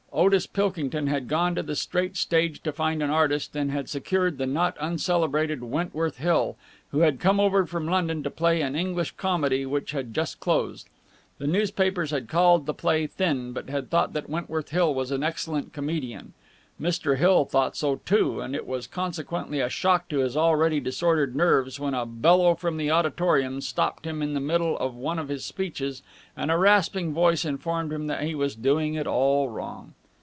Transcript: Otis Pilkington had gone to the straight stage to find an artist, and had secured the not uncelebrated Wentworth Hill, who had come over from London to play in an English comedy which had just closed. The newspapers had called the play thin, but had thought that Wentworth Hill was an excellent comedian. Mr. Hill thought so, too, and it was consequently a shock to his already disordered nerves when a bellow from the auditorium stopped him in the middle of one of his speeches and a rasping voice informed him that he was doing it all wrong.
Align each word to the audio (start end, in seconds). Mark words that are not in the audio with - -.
Otis 0.13 0.45
Pilkington 0.45 1.07
had 1.07 1.29
gone 1.29 1.55
to 1.55 1.63
the 1.63 1.73
straight 1.75 2.17
stage 2.17 2.61
to 2.63 2.73
find 2.73 3.01
an 3.01 3.09
artist, 3.09 3.55
and 3.55 3.71
had 3.71 3.87
secured 3.87 4.37
the 4.37 4.45
not 4.45 4.75
uncelebrated 4.77 5.63
Wentworth 5.63 6.17
Hill, 6.17 6.57
who 6.91 6.99
had 6.99 7.17
come 7.21 7.39
over 7.39 7.65
from 7.65 7.85
London 7.87 8.21
to 8.23 8.29
play 8.29 8.59
in 8.59 8.67
an 8.67 8.75
English 8.75 9.11
comedy 9.11 9.65
which 9.65 9.91
had 9.93 10.13
just 10.13 10.41
closed. 10.41 10.89
The 11.37 11.47
newspapers 11.47 12.11
had 12.11 12.27
called 12.27 12.65
the 12.65 12.73
play 12.73 13.07
thin, 13.07 13.53
but 13.53 13.69
had 13.69 13.89
thought 13.89 14.11
that 14.11 14.29
Wentworth 14.29 14.71
Hill 14.71 14.93
was 14.93 15.11
an 15.11 15.23
excellent 15.23 15.71
comedian. 15.71 16.33
Mr. 16.79 17.15
Hill 17.17 17.45
thought 17.45 17.77
so, 17.77 17.95
too, 18.03 18.41
and 18.41 18.53
it 18.53 18.67
was 18.67 18.87
consequently 18.87 19.61
a 19.61 19.69
shock 19.69 20.09
to 20.09 20.19
his 20.19 20.35
already 20.35 20.81
disordered 20.81 21.37
nerves 21.37 21.79
when 21.79 21.93
a 21.93 22.05
bellow 22.05 22.53
from 22.53 22.75
the 22.75 22.91
auditorium 22.91 23.61
stopped 23.61 24.05
him 24.05 24.21
in 24.21 24.33
the 24.33 24.41
middle 24.41 24.77
of 24.77 24.93
one 24.93 25.17
of 25.17 25.29
his 25.29 25.45
speeches 25.45 26.03
and 26.35 26.51
a 26.51 26.57
rasping 26.57 27.13
voice 27.13 27.45
informed 27.45 27.93
him 27.93 28.07
that 28.07 28.23
he 28.23 28.35
was 28.35 28.55
doing 28.55 28.95
it 28.95 29.07
all 29.07 29.47
wrong. 29.47 29.93